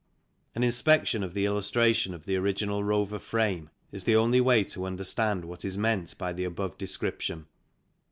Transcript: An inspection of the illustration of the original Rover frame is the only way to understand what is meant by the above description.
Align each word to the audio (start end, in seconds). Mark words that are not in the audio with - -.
An 0.55 0.63
inspection 0.63 1.21
of 1.21 1.35
the 1.35 1.45
illustration 1.45 2.15
of 2.15 2.25
the 2.25 2.35
original 2.35 2.83
Rover 2.83 3.19
frame 3.19 3.69
is 3.91 4.03
the 4.03 4.15
only 4.15 4.41
way 4.41 4.63
to 4.63 4.85
understand 4.87 5.45
what 5.45 5.63
is 5.63 5.77
meant 5.77 6.17
by 6.17 6.33
the 6.33 6.43
above 6.43 6.75
description. 6.79 7.45